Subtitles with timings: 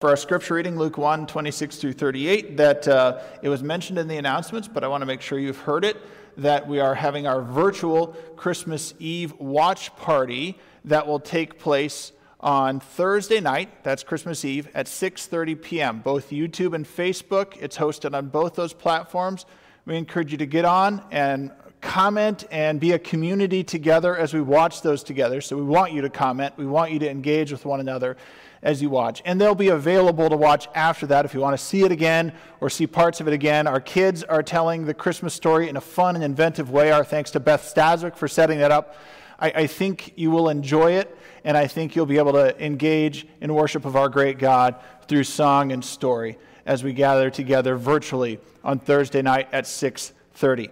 [0.00, 4.08] For our scripture reading, Luke 1 26 through 38, that uh, it was mentioned in
[4.08, 5.98] the announcements, but I want to make sure you've heard it
[6.38, 12.80] that we are having our virtual Christmas Eve watch party that will take place on
[12.80, 16.00] Thursday night, that's Christmas Eve, at 6:30 p.m.
[16.00, 17.58] Both YouTube and Facebook.
[17.60, 19.44] It's hosted on both those platforms.
[19.84, 21.50] We encourage you to get on and
[21.82, 25.42] comment and be a community together as we watch those together.
[25.42, 28.16] So we want you to comment, we want you to engage with one another
[28.62, 29.22] as you watch.
[29.24, 32.32] And they'll be available to watch after that if you want to see it again
[32.60, 33.66] or see parts of it again.
[33.66, 36.90] Our kids are telling the Christmas story in a fun and inventive way.
[36.90, 38.96] Our thanks to Beth Staswick for setting that up.
[39.38, 43.26] I, I think you will enjoy it, and I think you'll be able to engage
[43.40, 44.76] in worship of our great God
[45.08, 50.70] through song and story as we gather together virtually on Thursday night at 6:30.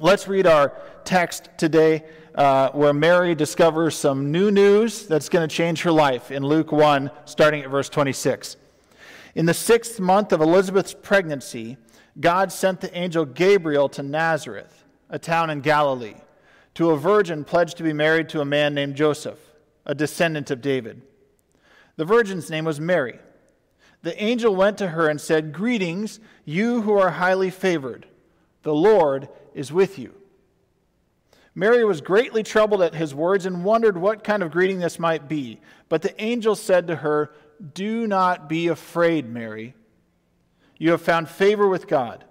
[0.00, 0.72] Let's read our
[1.04, 2.02] text today
[2.34, 6.72] uh, where Mary discovers some new news that's going to change her life in Luke
[6.72, 8.56] 1, starting at verse 26.
[9.36, 11.76] In the sixth month of Elizabeth's pregnancy,
[12.18, 16.16] God sent the angel Gabriel to Nazareth, a town in Galilee,
[16.74, 19.38] to a virgin pledged to be married to a man named Joseph,
[19.86, 21.02] a descendant of David.
[21.94, 23.20] The virgin's name was Mary.
[24.02, 28.06] The angel went to her and said, Greetings, you who are highly favored.
[28.64, 30.14] The Lord is with you.
[31.54, 35.28] Mary was greatly troubled at his words and wondered what kind of greeting this might
[35.28, 35.60] be.
[35.88, 37.32] But the angel said to her,
[37.74, 39.74] Do not be afraid, Mary.
[40.78, 42.24] You have found favor with God.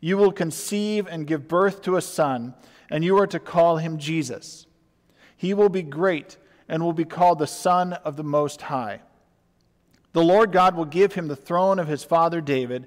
[0.00, 2.54] You will conceive and give birth to a son,
[2.90, 4.66] and you are to call him Jesus.
[5.36, 6.36] He will be great
[6.68, 9.00] and will be called the Son of the Most High.
[10.12, 12.86] The Lord God will give him the throne of his father David,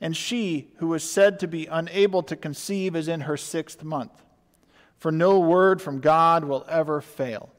[0.00, 4.22] And she, who was said to be unable to conceive, is in her sixth month.
[4.98, 7.50] For no word from God will ever fail.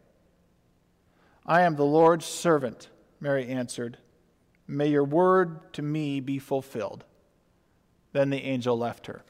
[1.45, 3.97] I am the Lord's servant, Mary answered.
[4.67, 7.03] May your word to me be fulfilled.
[8.13, 9.23] Then the angel left her.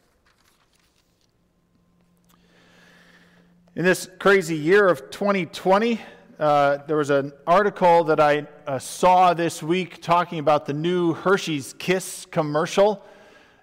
[3.76, 6.02] In this crazy year of 2020,
[6.42, 11.14] uh, there was an article that I uh, saw this week talking about the new
[11.14, 13.06] Hershey's Kiss commercial.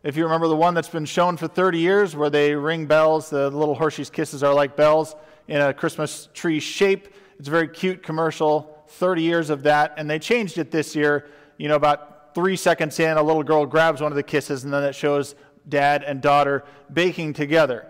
[0.04, 3.30] If you remember the one that's been shown for 30 years, where they ring bells,
[3.30, 5.16] the little Hershey's Kisses are like bells
[5.48, 7.08] in a Christmas tree shape.
[7.40, 11.26] It's a very cute commercial, 30 years of that, and they changed it this year.
[11.56, 14.72] You know, about three seconds in, a little girl grabs one of the kisses, and
[14.72, 15.34] then it shows
[15.68, 17.88] dad and daughter baking together.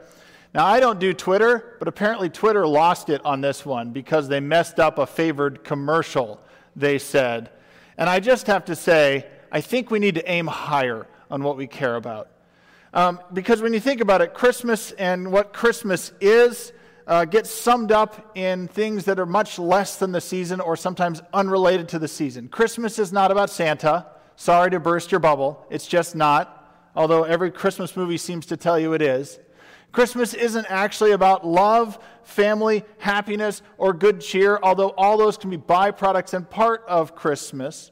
[0.54, 4.40] Now, I don't do Twitter, but apparently Twitter lost it on this one because they
[4.40, 6.40] messed up a favored commercial,
[6.74, 7.50] they said.
[7.98, 11.56] And I just have to say, I think we need to aim higher on what
[11.56, 12.30] we care about.
[12.94, 16.72] Um, because when you think about it, Christmas and what Christmas is,
[17.06, 21.22] uh, gets summed up in things that are much less than the season or sometimes
[21.32, 22.48] unrelated to the season.
[22.48, 24.06] Christmas is not about Santa.
[24.36, 25.66] Sorry to burst your bubble.
[25.70, 29.38] It's just not, although every Christmas movie seems to tell you it is.
[29.92, 35.58] Christmas isn't actually about love, family, happiness, or good cheer, although all those can be
[35.58, 37.90] byproducts and part of Christmas.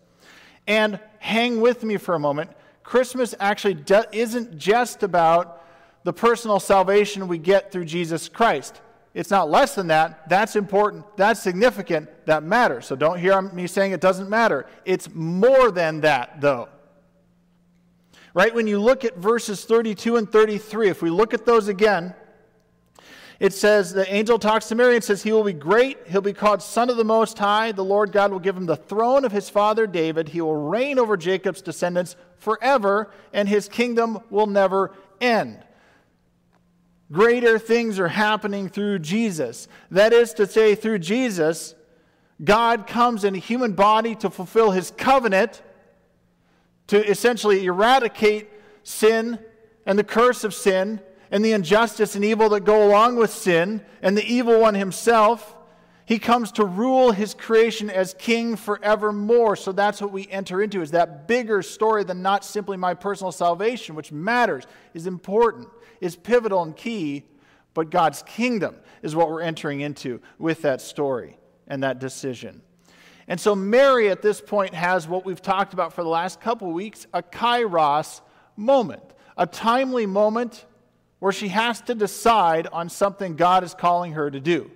[0.67, 2.51] And hang with me for a moment.
[2.83, 5.65] Christmas actually de- isn't just about
[6.05, 8.81] the personal salvation we get through Jesus Christ.
[9.13, 10.29] It's not less than that.
[10.29, 11.05] That's important.
[11.17, 12.09] That's significant.
[12.27, 12.87] That matters.
[12.87, 14.67] So don't hear me saying it doesn't matter.
[14.85, 16.69] It's more than that, though.
[18.37, 18.55] Right?
[18.55, 22.15] When you look at verses 32 and 33, if we look at those again,
[23.41, 26.07] it says the angel talks to Mary and says, He will be great.
[26.07, 27.73] He'll be called Son of the Most High.
[27.73, 30.29] The Lord God will give him the throne of his father David.
[30.29, 35.65] He will reign over Jacob's descendants forever, and his kingdom will never end.
[37.11, 39.67] Greater things are happening through Jesus.
[39.91, 41.75] That is to say, through Jesus,
[42.45, 45.63] God comes in a human body to fulfill his covenant,
[46.89, 48.51] to essentially eradicate
[48.83, 49.39] sin
[49.85, 51.01] and the curse of sin
[51.31, 55.55] and the injustice and evil that go along with sin and the evil one himself.
[56.05, 59.57] He comes to rule his creation as king forevermore.
[59.57, 63.33] So that's what we enter into is that bigger story than not simply my personal
[63.33, 65.69] salvation, which matters, is important
[66.01, 67.25] is pivotal and key,
[67.75, 72.63] but God's kingdom is what we're entering into with that story and that decision.
[73.29, 76.71] And so Mary at this point has what we've talked about for the last couple
[76.73, 78.21] weeks a kairos
[78.57, 79.03] moment,
[79.37, 80.65] a timely moment
[81.19, 84.71] where she has to decide on something God is calling her to do.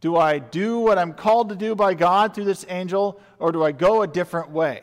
[0.00, 3.64] Do I do what I'm called to do by God through this angel, or do
[3.64, 4.82] I go a different way?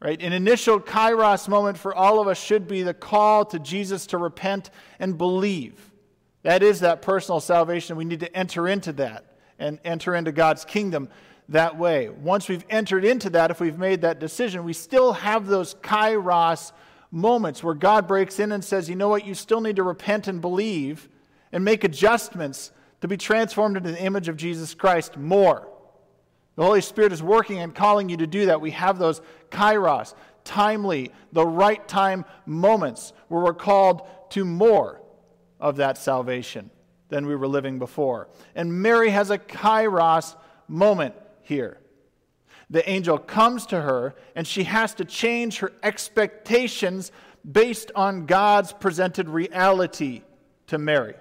[0.00, 0.20] Right?
[0.22, 4.18] An initial kairos moment for all of us should be the call to Jesus to
[4.18, 5.92] repent and believe.
[6.42, 7.96] That is that personal salvation.
[7.96, 9.29] We need to enter into that
[9.60, 11.08] and enter into God's kingdom
[11.50, 12.08] that way.
[12.08, 16.72] Once we've entered into that, if we've made that decision, we still have those kairos
[17.12, 20.28] moments where God breaks in and says, you know what, you still need to repent
[20.28, 21.08] and believe
[21.52, 25.68] and make adjustments to be transformed into the image of Jesus Christ more.
[26.56, 28.60] The Holy Spirit is working and calling you to do that.
[28.60, 29.20] We have those
[29.50, 30.14] kairos,
[30.44, 35.00] timely, the right time moments where we're called to more
[35.58, 36.70] of that salvation
[37.10, 38.28] than we were living before.
[38.54, 40.34] And Mary has a kairos
[40.68, 41.78] moment here.
[42.70, 47.10] The angel comes to her, and she has to change her expectations
[47.50, 50.22] based on God's presented reality
[50.68, 51.14] to Mary.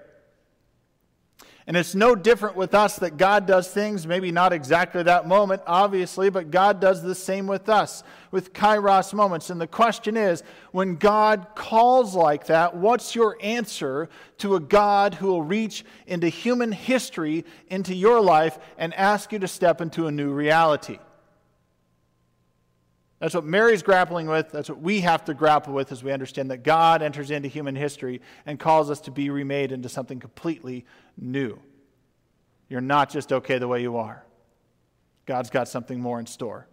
[1.69, 5.61] And it's no different with us that God does things, maybe not exactly that moment,
[5.67, 9.51] obviously, but God does the same with us, with kairos moments.
[9.51, 15.13] And the question is when God calls like that, what's your answer to a God
[15.13, 20.07] who will reach into human history, into your life, and ask you to step into
[20.07, 20.97] a new reality?
[23.19, 24.49] That's what Mary's grappling with.
[24.51, 27.75] That's what we have to grapple with as we understand that God enters into human
[27.75, 30.85] history and calls us to be remade into something completely
[31.17, 31.59] new.
[32.69, 34.23] You're not just okay the way you are,
[35.25, 36.67] God's got something more in store.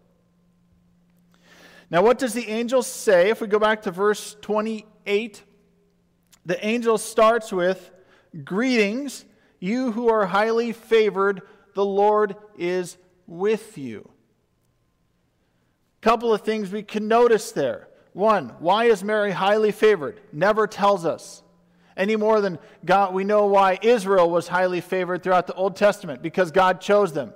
[1.88, 3.31] Now, what does the angel say?
[3.31, 5.42] If we go back to verse 28,
[6.44, 7.92] the angel starts with
[8.44, 9.25] Greetings,
[9.60, 11.42] you who are highly favored,
[11.75, 14.10] the Lord is with you
[16.06, 17.88] couple of things we can notice there.
[18.12, 20.20] One, why is Mary highly favored?
[20.32, 21.42] Never tells us.
[21.96, 26.22] Any more than God, we know why Israel was highly favored throughout the Old Testament,
[26.22, 27.32] because God chose them.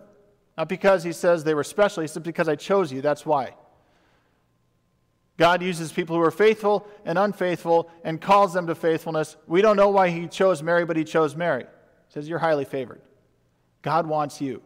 [0.57, 3.57] Not because he says they were special, he said, because I chose you, that's why.
[5.37, 9.37] God uses people who are faithful and unfaithful and calls them to faithfulness.
[9.49, 11.65] We don't know why he chose Mary, but he chose Mary.
[11.65, 13.01] He says, You're highly favored.
[13.83, 14.63] God wants you.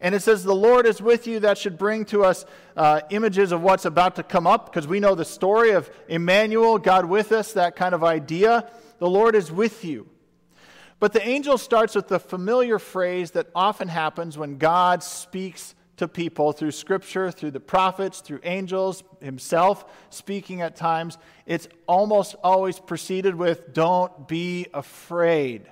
[0.00, 1.40] And it says, The Lord is with you.
[1.40, 2.44] That should bring to us
[2.76, 6.78] uh, images of what's about to come up because we know the story of Emmanuel,
[6.78, 8.70] God with us, that kind of idea.
[8.98, 10.08] The Lord is with you.
[11.00, 16.08] But the angel starts with the familiar phrase that often happens when God speaks to
[16.08, 21.18] people through scripture, through the prophets, through angels, himself speaking at times.
[21.46, 25.68] It's almost always preceded with, Don't be afraid.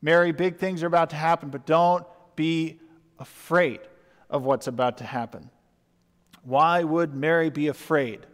[0.00, 2.06] Mary, big things are about to happen, but don't
[2.36, 2.78] be
[3.18, 3.80] afraid
[4.30, 5.50] of what's about to happen.
[6.42, 8.26] Why would Mary be afraid?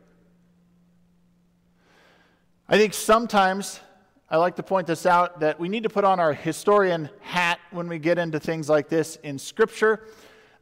[2.68, 3.80] I think sometimes
[4.30, 7.60] I like to point this out that we need to put on our historian hat
[7.70, 10.06] when we get into things like this in Scripture.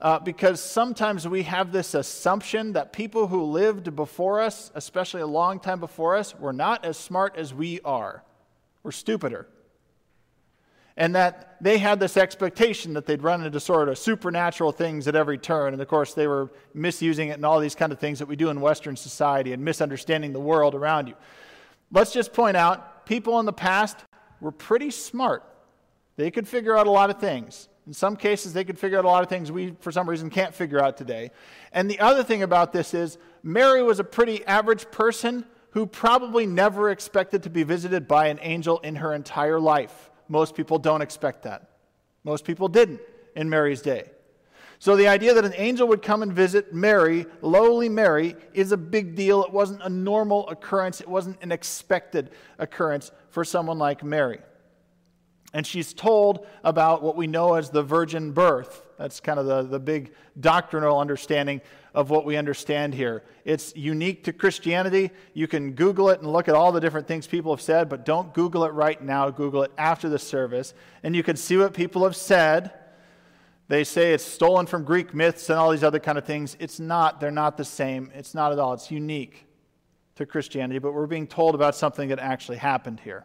[0.01, 5.27] Uh, because sometimes we have this assumption that people who lived before us, especially a
[5.27, 8.25] long time before us, were not as smart as we are.
[8.83, 9.47] We're stupider
[10.97, 15.17] and that they had this expectation that they'd run into sort of supernatural things at
[15.17, 15.73] every turn.
[15.73, 18.37] And of course, they were misusing it and all these kind of things that we
[18.37, 21.15] do in Western society and misunderstanding the world around you.
[21.91, 23.99] Let's just point out people in the past
[24.41, 25.45] were pretty smart.
[26.17, 27.69] They could figure out a lot of things.
[27.87, 30.31] In some cases, they could figure out a lot of things we, for some reason,
[30.31, 31.31] can't figure out today.
[31.73, 36.47] And the other thing about this is, Mary was a pretty average person who probably
[36.47, 40.11] never expected to be visited by an angel in her entire life.
[40.33, 41.69] Most people don't expect that.
[42.25, 43.03] Most people didn't
[43.37, 44.11] in Mary's day.
[44.79, 48.79] So the idea that an angel would come and visit Mary, lowly Mary, is a
[48.79, 49.45] big deal.
[49.45, 54.39] It wasn't a normal occurrence, it wasn't an expected occurrence for someone like Mary.
[55.53, 58.87] And she's told about what we know as the virgin birth.
[58.99, 61.61] That's kind of the, the big doctrinal understanding
[61.95, 63.23] of what we understand here.
[63.45, 65.11] It's unique to Christianity.
[65.35, 68.05] You can Google it and look at all the different things people have said, but
[68.05, 69.29] don't Google it right now.
[69.31, 70.73] Google it after the service.
[71.03, 72.73] And you can see what people have said.
[73.69, 76.57] They say it's stolen from Greek myths and all these other kind of things.
[76.59, 77.21] It's not.
[77.21, 78.11] They're not the same.
[78.15, 78.73] It's not at all.
[78.73, 79.47] It's unique
[80.17, 83.25] to Christianity, but we're being told about something that actually happened here.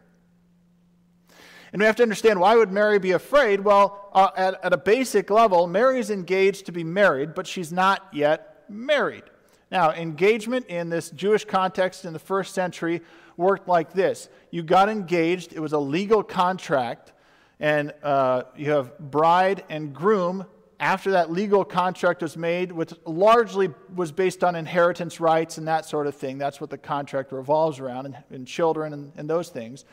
[1.72, 3.60] And we have to understand why would Mary be afraid?
[3.60, 7.72] Well, uh, at, at a basic level, Mary is engaged to be married, but she's
[7.72, 9.24] not yet married.
[9.70, 13.02] Now, engagement in this Jewish context in the first century
[13.36, 17.12] worked like this you got engaged, it was a legal contract,
[17.60, 20.46] and uh, you have bride and groom
[20.80, 25.84] after that legal contract was made, which largely was based on inheritance rights and that
[25.84, 26.38] sort of thing.
[26.38, 29.84] That's what the contract revolves around, and, and children and, and those things.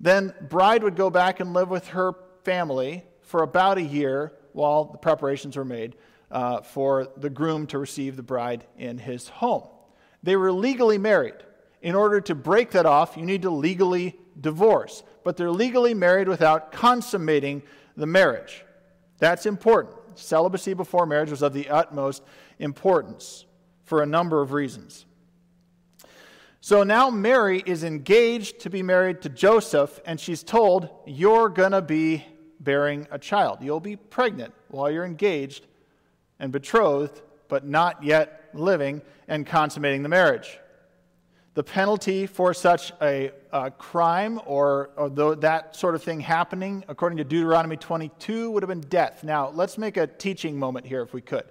[0.00, 4.86] Then bride would go back and live with her family for about a year while
[4.86, 5.94] the preparations were made
[6.32, 9.68] uh, for the groom to receive the bride in his home.
[10.22, 11.34] They were legally married.
[11.82, 15.02] In order to break that off, you need to legally divorce.
[15.24, 17.62] But they're legally married without consummating
[17.96, 18.64] the marriage.
[19.18, 20.18] That's important.
[20.18, 22.22] Celibacy before marriage was of the utmost
[22.58, 23.44] importance
[23.84, 25.04] for a number of reasons.
[26.60, 31.72] So now Mary is engaged to be married to Joseph, and she's told, You're going
[31.72, 32.24] to be
[32.60, 33.58] bearing a child.
[33.60, 35.66] You'll be pregnant while you're engaged
[36.42, 40.58] and betrothed, but not yet living and consummating the marriage.
[41.54, 47.18] The penalty for such a, a crime or, or that sort of thing happening, according
[47.18, 49.22] to Deuteronomy 22, would have been death.
[49.22, 51.44] Now, let's make a teaching moment here if we could.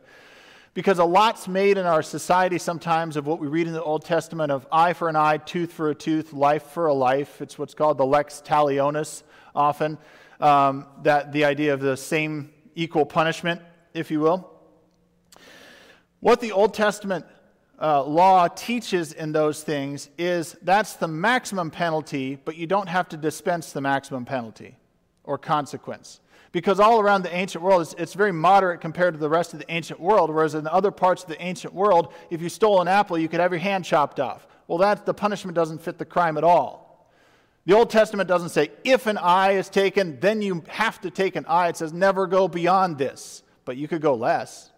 [0.74, 4.04] Because a lot's made in our society sometimes of what we read in the Old
[4.04, 7.42] Testament of eye for an eye, tooth for a tooth, life for a life.
[7.42, 9.24] It's what's called the lex talionis
[9.56, 9.98] often.
[10.40, 13.62] Um, that the idea of the same equal punishment,
[13.94, 14.51] if you will.
[16.22, 17.26] What the Old Testament
[17.82, 23.10] uh, law teaches in those things is that's the maximum penalty, but you don't have
[23.10, 24.78] to dispense the maximum penalty
[25.24, 26.20] or consequence.
[26.52, 29.60] Because all around the ancient world, it's, it's, very moderate compared to the rest of
[29.60, 32.88] the ancient world, whereas in other parts of the ancient world, if you stole an
[32.88, 34.46] apple, you could have your hand chopped off.
[34.68, 37.10] Well, that, the punishment doesn't fit the crime at all.
[37.66, 41.36] The Old Testament doesn't say if an eye is taken, then you have to take
[41.36, 41.70] an eye.
[41.70, 44.71] It says never go beyond this, but you could go less.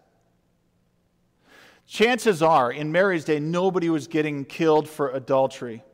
[1.86, 5.84] Chances are, in Mary's day, nobody was getting killed for adultery,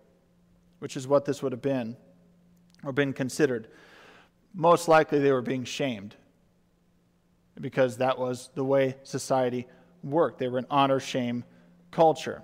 [0.78, 1.96] which is what this would have been
[2.84, 3.68] or been considered.
[4.54, 6.16] Most likely, they were being shamed
[7.60, 9.66] because that was the way society
[10.02, 10.38] worked.
[10.38, 11.44] They were an honor shame
[11.90, 12.42] culture.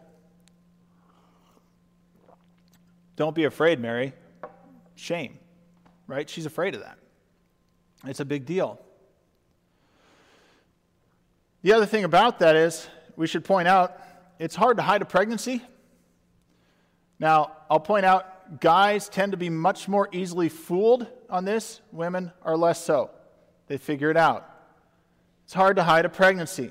[3.14, 4.12] Don't be afraid, Mary.
[4.94, 5.38] Shame,
[6.06, 6.28] right?
[6.28, 6.98] She's afraid of that.
[8.04, 8.80] It's a big deal.
[11.62, 14.00] The other thing about that is we should point out
[14.38, 15.62] it's hard to hide a pregnancy.
[17.18, 22.32] Now, I'll point out guys tend to be much more easily fooled on this, women
[22.42, 23.10] are less so.
[23.66, 24.48] They figure it out.
[25.44, 26.70] It's hard to hide a pregnancy.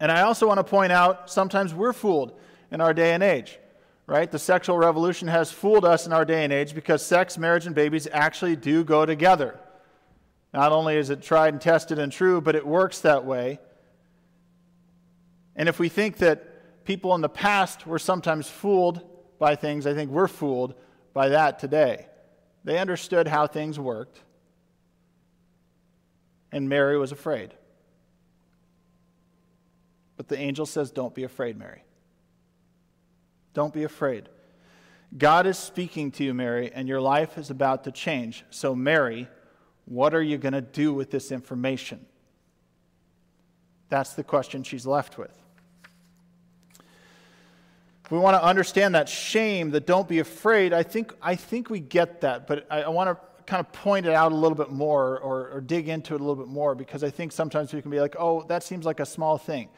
[0.00, 2.38] And I also want to point out sometimes we're fooled
[2.70, 3.58] in our day and age,
[4.06, 4.30] right?
[4.30, 7.74] The sexual revolution has fooled us in our day and age because sex, marriage, and
[7.74, 9.58] babies actually do go together.
[10.54, 13.58] Not only is it tried and tested and true, but it works that way.
[15.56, 19.02] And if we think that people in the past were sometimes fooled
[19.38, 20.74] by things, I think we're fooled
[21.12, 22.06] by that today.
[22.64, 24.20] They understood how things worked,
[26.50, 27.52] and Mary was afraid.
[30.16, 31.82] But the angel says, Don't be afraid, Mary.
[33.54, 34.28] Don't be afraid.
[35.16, 38.44] God is speaking to you, Mary, and your life is about to change.
[38.50, 39.28] So, Mary,
[39.84, 42.06] what are you going to do with this information?
[43.88, 45.41] That's the question she's left with
[48.12, 51.80] we want to understand that shame, that don't be afraid, I think, I think we
[51.80, 53.16] get that, but I, I want to
[53.46, 56.24] kind of point it out a little bit more or, or, dig into it a
[56.24, 59.00] little bit more because I think sometimes we can be like, oh, that seems like
[59.00, 59.70] a small thing.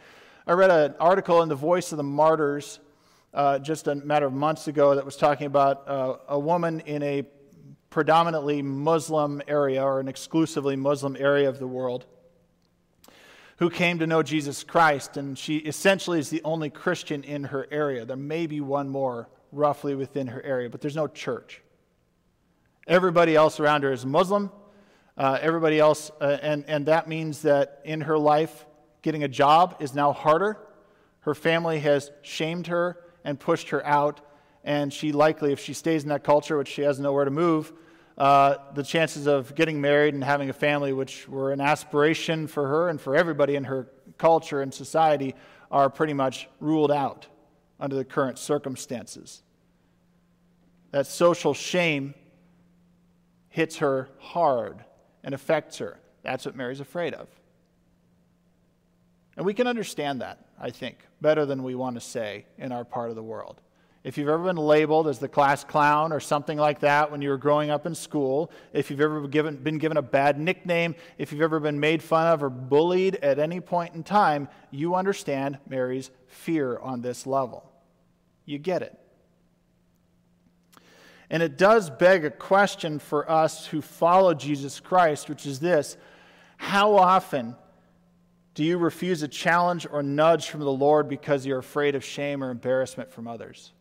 [0.49, 2.81] I read an article in The Voice of the Martyrs
[3.33, 7.05] uh, just a matter of months ago that was talking about uh, a woman in
[7.05, 7.23] a
[7.89, 12.05] predominantly Muslim area or an exclusively Muslim area of the world
[13.59, 17.67] who came to know Jesus Christ, and she essentially is the only Christian in her
[17.71, 18.05] area.
[18.05, 21.63] There may be one more roughly within her area, but there's no church.
[22.87, 24.51] Everybody else around her is Muslim.
[25.17, 28.67] Uh, everybody else, uh, and, and that means that in her life,
[29.03, 30.59] getting a job is now harder.
[31.21, 34.21] Her family has shamed her and pushed her out,
[34.65, 37.73] and she likely, if she stays in that culture, which she has nowhere to move,
[38.17, 42.69] uh, the chances of getting married and having a family, which were an aspiration for
[42.69, 45.35] her and for everybody in her culture and society,
[45.71, 47.27] are pretty much ruled out
[47.81, 49.43] under the current circumstances.
[50.93, 52.15] That social shame
[53.49, 54.85] hits her hard
[55.25, 55.99] and affects her.
[56.23, 57.29] That's what Mary's afraid of.
[59.37, 62.85] And we can understand that, I think, better than we want to say in our
[62.85, 63.61] part of the world.
[64.05, 67.31] If you've ever been labeled as the class clown or something like that when you
[67.31, 71.33] were growing up in school, if you've ever given, been given a bad nickname, if
[71.33, 75.59] you've ever been made fun of or bullied at any point in time, you understand
[75.67, 77.73] Mary's fear on this level.
[78.45, 78.99] You get it.
[81.31, 85.97] And it does beg a question for us who follow Jesus Christ, which is this
[86.59, 87.57] How often
[88.53, 92.45] Do you refuse a challenge or nudge from the Lord because you're afraid of shame
[92.45, 93.73] or embarrassment from others?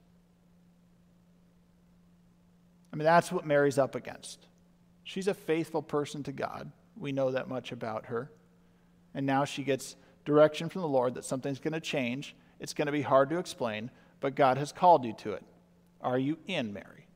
[2.94, 4.46] I mean, that's what Mary's up against.
[5.04, 6.72] She's a faithful person to God.
[6.96, 8.32] We know that much about her.
[9.16, 9.96] And now she gets
[10.26, 12.36] direction from the Lord that something's going to change.
[12.60, 15.44] It's going to be hard to explain, but God has called you to it.
[16.02, 17.08] Are you in, Mary?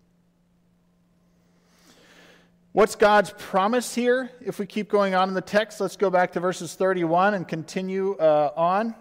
[2.72, 4.32] What's God's promise here?
[4.42, 7.48] If we keep going on in the text, let's go back to verses 31 and
[7.48, 8.96] continue uh, on.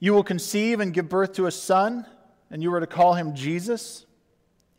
[0.00, 2.04] You will conceive and give birth to a son,
[2.50, 4.04] and you are to call him Jesus.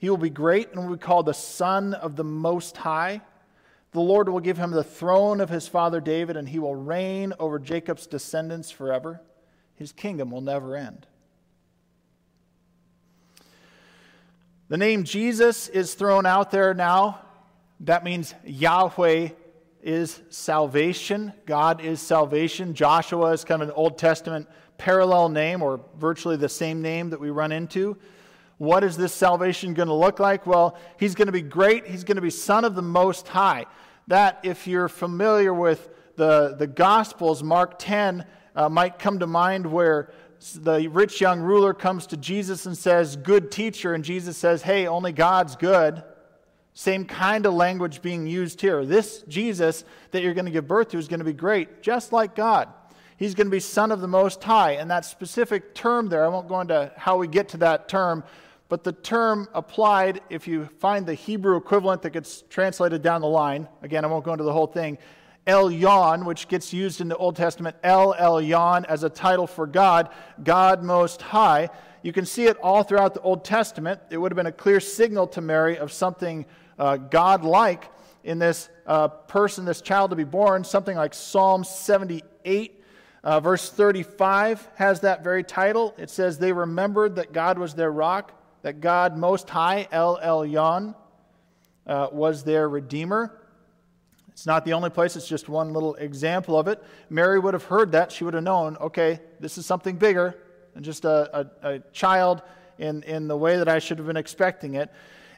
[0.02, 3.22] He will be great and will be called the Son of the Most High.
[3.92, 7.34] The Lord will give him the throne of his father David, and he will reign
[7.38, 9.22] over Jacob's descendants forever.
[9.76, 11.06] His kingdom will never end.
[14.70, 17.22] The name Jesus is thrown out there now.
[17.82, 19.30] That means Yahweh
[19.84, 21.32] is salvation.
[21.46, 22.74] God is salvation.
[22.74, 27.20] Joshua is kind of an Old Testament parallel name or virtually the same name that
[27.20, 27.98] we run into.
[28.62, 30.46] What is this salvation going to look like?
[30.46, 31.88] Well, he's going to be great.
[31.88, 33.66] He's going to be Son of the Most High.
[34.06, 38.24] That, if you're familiar with the, the Gospels, Mark 10
[38.56, 40.14] uh, might come to mind where
[40.54, 43.96] the rich young ruler comes to Jesus and says, Good teacher.
[43.96, 46.04] And Jesus says, Hey, only God's good.
[46.76, 48.86] Same kind of language being used here.
[48.86, 52.14] This Jesus that you're going to give birth to is going to be great, just
[52.14, 52.68] like God.
[53.18, 54.74] He's going to be Son of the Most High.
[54.74, 58.24] And that specific term there, I won't go into how we get to that term,
[58.72, 63.28] but the term applied, if you find the Hebrew equivalent that gets translated down the
[63.28, 64.98] line, again, I won't go into the whole thing,
[65.46, 70.08] Elyon, which gets used in the Old Testament, El Elyon, as a title for God,
[70.42, 71.68] God Most High.
[72.02, 74.00] You can see it all throughout the Old Testament.
[74.10, 76.46] It would have been a clear signal to Mary of something
[76.80, 77.90] uh, God like
[78.24, 80.64] in this uh, person, this child to be born.
[80.64, 82.82] Something like Psalm 78,
[83.22, 85.94] uh, verse 35, has that very title.
[85.98, 90.96] It says, They remembered that God was their rock, that God Most High, El Elyon,
[91.88, 93.38] uh, was their Redeemer.
[94.30, 96.82] It's not the only place, it's just one little example of it.
[97.10, 98.12] Mary would have heard that.
[98.12, 100.38] She would have known, okay, this is something bigger
[100.74, 102.42] than just a, a, a child
[102.78, 104.90] in, in the way that I should have been expecting it.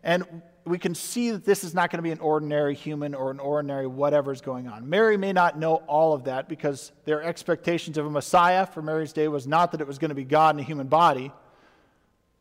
[0.03, 0.25] And
[0.65, 3.39] we can see that this is not going to be an ordinary human or an
[3.39, 4.89] ordinary whatever is going on.
[4.89, 9.11] Mary may not know all of that because their expectations of a Messiah for Mary's
[9.11, 11.31] day was not that it was going to be God in a human body,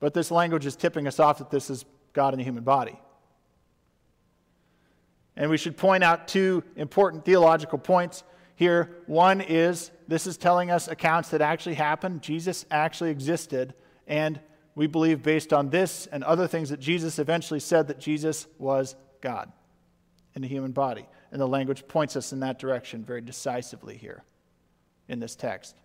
[0.03, 2.99] but this language is tipping us off that this is God in the human body.
[5.37, 8.25] And we should point out two important theological points
[8.57, 8.97] here.
[9.07, 12.21] One is this is telling us accounts that actually happened.
[12.21, 13.75] Jesus actually existed.
[14.09, 14.41] And
[14.75, 18.97] we believe, based on this and other things, that Jesus eventually said that Jesus was
[19.21, 19.53] God
[20.35, 21.07] in the human body.
[21.31, 24.25] And the language points us in that direction very decisively here
[25.07, 25.77] in this text.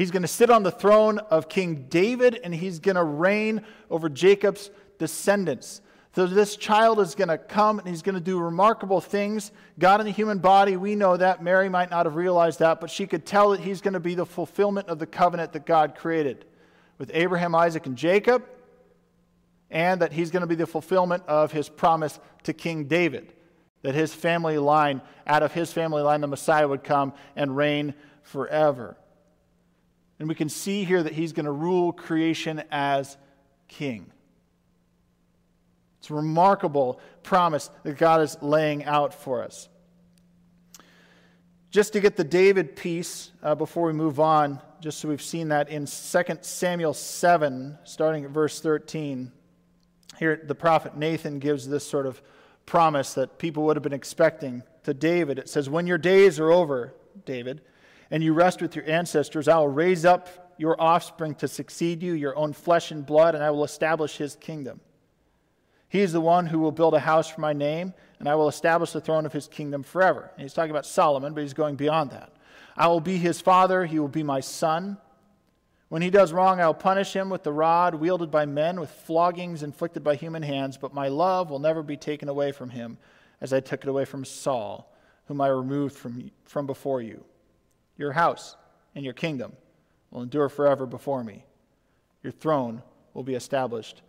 [0.00, 3.60] He's going to sit on the throne of King David and he's going to reign
[3.90, 5.82] over Jacob's descendants.
[6.16, 9.52] So this child is going to come and he's going to do remarkable things.
[9.78, 11.42] God in the human body, we know that.
[11.42, 14.14] Mary might not have realized that, but she could tell that he's going to be
[14.14, 16.46] the fulfillment of the covenant that God created
[16.96, 18.46] with Abraham, Isaac, and Jacob,
[19.70, 23.34] and that he's going to be the fulfillment of his promise to King David.
[23.82, 27.92] That his family line, out of his family line, the Messiah would come and reign
[28.22, 28.96] forever.
[30.20, 33.16] And we can see here that he's going to rule creation as
[33.68, 34.12] king.
[35.98, 39.68] It's a remarkable promise that God is laying out for us.
[41.70, 45.48] Just to get the David piece uh, before we move on, just so we've seen
[45.48, 49.32] that in 2 Samuel 7, starting at verse 13.
[50.18, 52.20] Here, the prophet Nathan gives this sort of
[52.66, 55.38] promise that people would have been expecting to David.
[55.38, 57.62] It says, When your days are over, David,
[58.10, 62.12] and you rest with your ancestors, I will raise up your offspring to succeed you,
[62.12, 64.80] your own flesh and blood, and I will establish his kingdom.
[65.88, 68.48] He is the one who will build a house for my name, and I will
[68.48, 70.30] establish the throne of his kingdom forever.
[70.34, 72.32] And he's talking about Solomon, but he's going beyond that.
[72.76, 74.98] I will be his father, he will be my son.
[75.88, 78.90] When he does wrong, I will punish him with the rod wielded by men, with
[78.90, 82.98] floggings inflicted by human hands, but my love will never be taken away from him,
[83.40, 84.94] as I took it away from Saul,
[85.24, 87.24] whom I removed from, from before you.
[88.00, 88.56] Your house
[88.94, 89.52] and your kingdom
[90.10, 91.44] will endure forever before me.
[92.22, 92.82] Your throne
[93.12, 94.00] will be established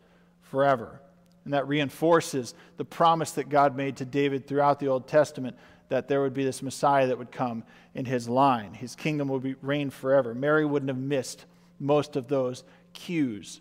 [0.44, 1.02] forever.
[1.44, 5.58] And that reinforces the promise that God made to David throughout the Old Testament
[5.90, 8.74] that there would be this Messiah that would come in his line.
[8.74, 10.34] His kingdom would reign forever.
[10.34, 11.44] Mary wouldn't have missed
[11.78, 13.60] most of those cues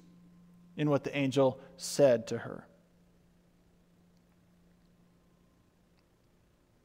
[0.76, 2.68] in what the angel said to her.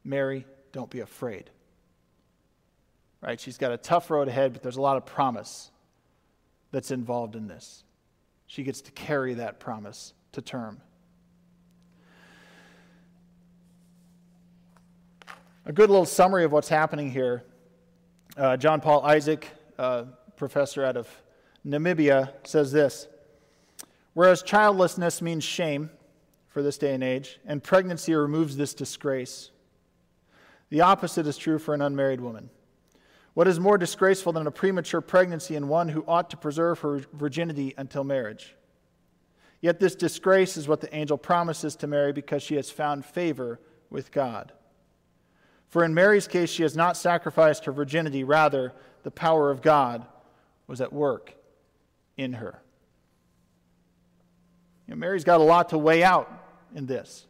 [0.03, 1.51] Mary, don't be afraid.
[3.25, 3.39] Right?
[3.39, 5.71] She's got a tough road ahead, but there's a lot of promise
[6.71, 7.83] that's involved in this.
[8.45, 10.79] She gets to carry that promise to term.
[15.65, 17.43] A good little summary of what's happening here.
[18.38, 19.47] Uh, John Paul Isaak,
[19.79, 20.03] uh,
[20.35, 21.09] professor out of
[21.65, 23.07] Namibia, says this
[24.13, 25.89] Whereas childlessness means shame
[26.47, 29.49] for this day and age, and pregnancy removes this disgrace,
[30.69, 32.51] the opposite is true for an unmarried woman.
[33.35, 37.01] What is more disgraceful than a premature pregnancy in one who ought to preserve her
[37.13, 38.55] virginity until marriage?
[39.59, 43.59] Yet this disgrace is what the angel promises to Mary because she has found favor
[43.89, 44.53] with God.
[45.67, 50.05] For in Mary's case, she has not sacrificed her virginity, rather, the power of God
[50.67, 51.35] was at work
[52.15, 52.61] in her.
[54.87, 56.31] You know, Mary's got a lot to weigh out
[56.73, 57.25] in this.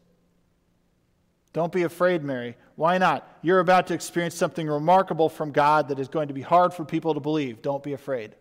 [1.51, 2.57] Don't be afraid, Mary.
[2.75, 3.27] Why not?
[3.41, 6.83] You're about to experience something remarkable from God that is going to be hard for
[6.83, 7.61] people to believe.
[7.61, 8.35] Don't be afraid.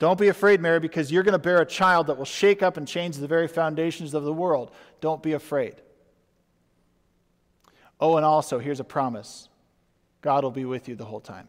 [0.00, 2.76] Don't be afraid, Mary, because you're going to bear a child that will shake up
[2.76, 4.72] and change the very foundations of the world.
[5.00, 5.76] Don't be afraid.
[8.00, 9.48] Oh, and also, here's a promise
[10.20, 11.48] God will be with you the whole time.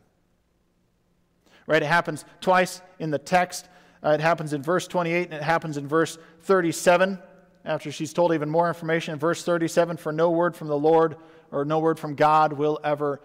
[1.65, 1.81] Right?
[1.81, 3.67] It happens twice in the text.
[4.03, 7.17] Uh, it happens in verse 28 and it happens in verse 37
[7.65, 11.17] after she's told even more information in verse 37 for no word from the Lord
[11.51, 13.21] or no word from God will ever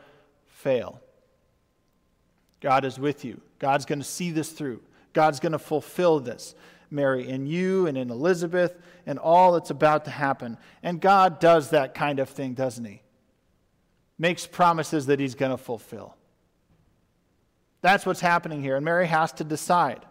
[0.47, 1.01] fail.
[2.61, 3.41] God is with you.
[3.59, 4.81] God's going to see this through.
[5.13, 6.55] God's going to fulfill this,
[6.91, 8.77] Mary, in you and in Elizabeth
[9.07, 10.57] and all that's about to happen.
[10.83, 13.03] And God does that kind of thing, doesn't He?
[14.19, 16.17] Makes promises that He's going to fulfill.
[17.83, 18.77] That's what's happening here.
[18.77, 20.05] And Mary has to decide,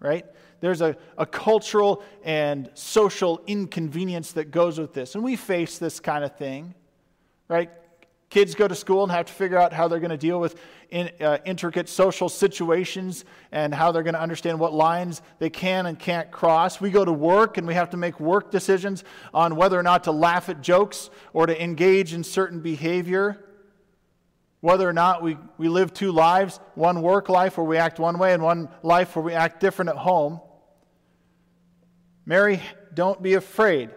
[0.00, 0.26] right?
[0.60, 5.14] There's a, a cultural and social inconvenience that goes with this.
[5.14, 6.74] And we face this kind of thing,
[7.48, 7.70] right?
[8.28, 10.56] Kids go to school and have to figure out how they're going to deal with
[10.90, 15.86] in, uh, intricate social situations and how they're going to understand what lines they can
[15.86, 16.80] and can't cross.
[16.80, 20.04] We go to work and we have to make work decisions on whether or not
[20.04, 23.44] to laugh at jokes or to engage in certain behavior.
[24.60, 28.18] Whether or not we, we live two lives one work life where we act one
[28.18, 30.40] way and one life where we act different at home.
[32.26, 32.60] Mary,
[32.92, 33.90] don't be afraid.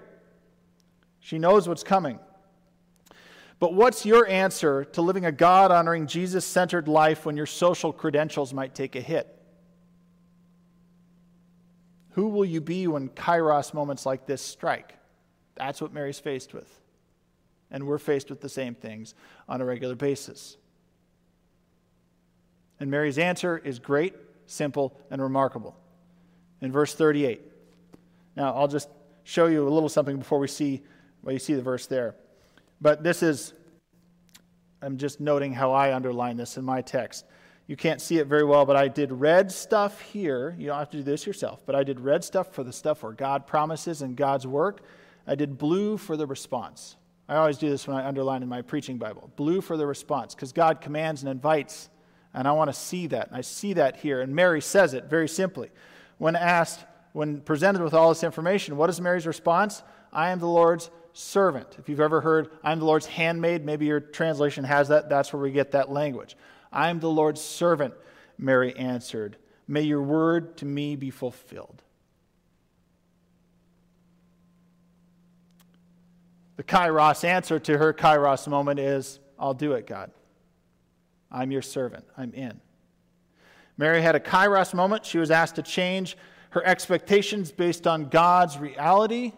[1.19, 2.19] She knows what's coming.
[3.59, 7.91] But what's your answer to living a God honoring, Jesus centered life when your social
[7.91, 9.35] credentials might take a hit?
[12.11, 14.95] Who will you be when kairos moments like this strike?
[15.55, 16.69] That's what Mary's faced with.
[17.71, 19.13] And we're faced with the same things
[19.47, 20.57] on a regular basis.
[22.79, 24.15] And Mary's answer is great,
[24.45, 25.75] simple, and remarkable.
[26.61, 27.41] In verse 38.
[28.39, 28.87] Now, I'll just
[29.25, 30.81] show you a little something before we see,
[31.21, 32.15] well, you see the verse there.
[32.79, 33.53] But this is,
[34.81, 37.25] I'm just noting how I underline this in my text.
[37.67, 40.55] You can't see it very well, but I did red stuff here.
[40.57, 43.03] You don't have to do this yourself, but I did red stuff for the stuff
[43.03, 44.83] where God promises and God's work.
[45.27, 46.95] I did blue for the response.
[47.27, 49.29] I always do this when I underline in my preaching Bible.
[49.35, 51.89] Blue for the response, because God commands and invites,
[52.33, 53.27] and I want to see that.
[53.27, 54.21] And I see that here.
[54.21, 55.71] And Mary says it very simply.
[56.19, 59.83] When asked, when presented with all this information, what is Mary's response?
[60.13, 61.75] I am the Lord's servant.
[61.79, 65.09] If you've ever heard, I'm the Lord's handmaid, maybe your translation has that.
[65.09, 66.37] That's where we get that language.
[66.71, 67.93] I am the Lord's servant,
[68.37, 69.37] Mary answered.
[69.67, 71.81] May your word to me be fulfilled.
[76.57, 80.11] The Kairos answer to her Kairos moment is, I'll do it, God.
[81.31, 82.05] I'm your servant.
[82.17, 82.59] I'm in.
[83.77, 85.05] Mary had a Kairos moment.
[85.05, 86.17] She was asked to change
[86.49, 89.33] her expectations based on God's reality.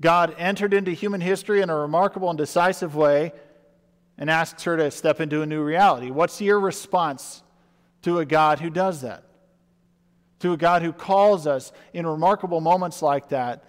[0.00, 3.32] God entered into human history in a remarkable and decisive way
[4.18, 6.10] and asks her to step into a new reality.
[6.10, 7.42] What's your response
[8.02, 9.24] to a God who does that?
[10.40, 13.64] To a God who calls us in remarkable moments like that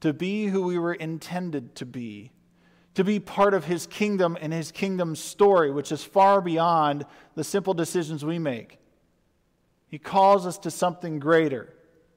[0.00, 2.30] to be who we were intended to be,
[2.94, 7.42] to be part of his kingdom and his kingdom's story, which is far beyond the
[7.42, 8.78] simple decisions we make.
[9.94, 11.72] He calls us to something greater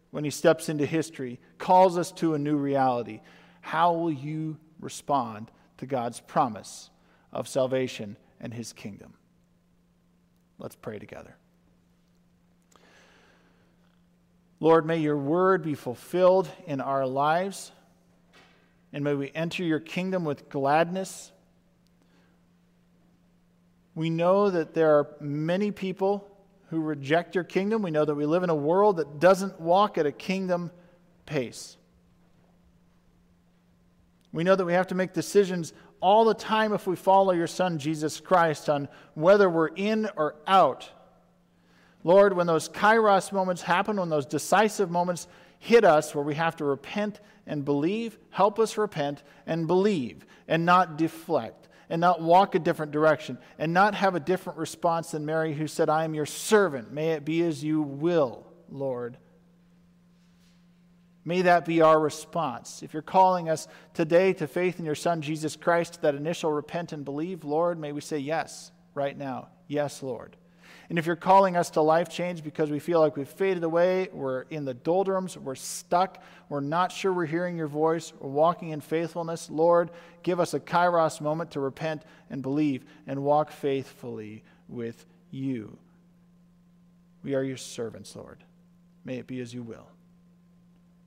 [0.10, 3.22] when he steps into history, calls us to a new reality.
[3.62, 6.90] How will you respond to God's promise
[7.32, 9.14] of salvation and his kingdom?
[10.58, 11.36] Let's pray together.
[14.60, 17.72] Lord, may your word be fulfilled in our lives,
[18.92, 21.32] and may we enter your kingdom with gladness.
[23.94, 26.28] We know that there are many people
[26.70, 27.82] who reject your kingdom.
[27.82, 30.72] We know that we live in a world that doesn't walk at a kingdom
[31.26, 31.78] pace.
[34.32, 37.48] We know that we have to make decisions all the time if we follow your
[37.48, 40.90] Son, Jesus Christ, on whether we're in or out.
[42.04, 45.28] Lord, when those kairos moments happen, when those decisive moments
[45.60, 50.66] hit us where we have to repent and believe, help us repent and believe and
[50.66, 55.26] not deflect and not walk a different direction and not have a different response than
[55.26, 56.92] Mary, who said, I am your servant.
[56.92, 59.18] May it be as you will, Lord.
[61.24, 62.82] May that be our response.
[62.84, 66.94] If you're calling us today to faith in your Son, Jesus Christ, that initial repent
[66.94, 69.50] and believe, Lord, may we say yes right now.
[69.68, 70.38] Yes, Lord.
[70.90, 74.08] And if you're calling us to life change because we feel like we've faded away,
[74.14, 78.70] we're in the doldrums, we're stuck, we're not sure we're hearing your voice, we're walking
[78.70, 79.92] in faithfulness, Lord,
[80.24, 85.78] give us a kairos moment to repent and believe and walk faithfully with you.
[87.22, 88.44] We are your servants, Lord.
[89.04, 89.88] May it be as you will.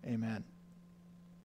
[0.07, 0.45] Amen.